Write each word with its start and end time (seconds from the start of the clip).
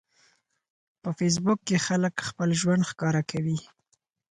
په 1.01 1.09
فېسبوک 1.17 1.59
کې 1.67 1.77
خلک 1.87 2.13
خپل 2.29 2.49
ژوند 2.61 2.83
ښکاره 2.89 3.21
کوي. 3.31 3.57